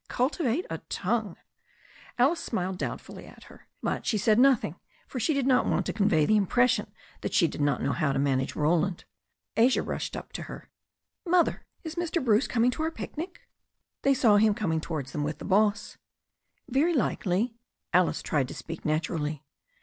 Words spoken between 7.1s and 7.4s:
that